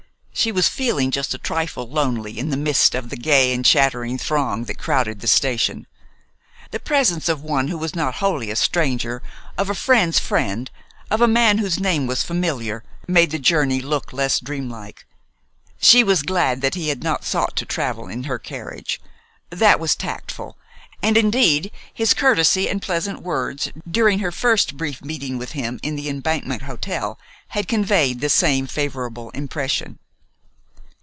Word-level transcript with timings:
She 0.33 0.51
was 0.53 0.67
feeling 0.67 1.11
just 1.11 1.35
a 1.35 1.37
trifle 1.37 1.87
lonely 1.87 2.39
in 2.39 2.49
the 2.49 2.57
midst 2.57 2.95
of 2.95 3.09
the 3.11 3.15
gay 3.15 3.53
and 3.53 3.63
chattering 3.63 4.17
throng 4.17 4.63
that 4.63 4.79
crowded 4.79 5.19
the 5.19 5.27
station. 5.27 5.85
The 6.71 6.79
presence 6.79 7.29
of 7.29 7.43
one 7.43 7.67
who 7.67 7.77
was 7.77 7.93
not 7.95 8.15
wholly 8.15 8.49
a 8.49 8.55
stranger, 8.55 9.21
of 9.55 9.69
a 9.69 9.75
friend's 9.75 10.17
friend, 10.17 10.71
of 11.11 11.21
a 11.21 11.27
man 11.27 11.59
whose 11.59 11.79
name 11.79 12.07
was 12.07 12.23
familiar, 12.23 12.83
made 13.07 13.29
the 13.29 13.37
journey 13.37 13.81
look 13.81 14.11
less 14.13 14.39
dreamlike. 14.39 15.05
She 15.79 16.03
was 16.03 16.23
glad 16.23 16.73
he 16.73 16.89
had 16.89 17.03
not 17.03 17.23
sought 17.23 17.55
to 17.57 17.65
travel 17.65 18.07
in 18.07 18.23
her 18.23 18.39
carriage. 18.39 18.99
That 19.51 19.79
was 19.79 19.93
tactful, 19.95 20.57
and 21.03 21.17
indeed 21.17 21.69
his 21.93 22.15
courtesy 22.15 22.67
and 22.67 22.81
pleasant 22.81 23.21
words 23.21 23.69
during 23.87 24.17
her 24.19 24.31
first 24.31 24.75
brief 24.75 25.03
meeting 25.03 25.37
with 25.37 25.51
him 25.51 25.79
in 25.83 25.95
the 25.95 26.09
Embankment 26.09 26.63
Hotel 26.63 27.19
had 27.49 27.67
conveyed 27.67 28.21
the 28.21 28.29
same 28.29 28.65
favorable 28.65 29.29
impression. 29.31 29.99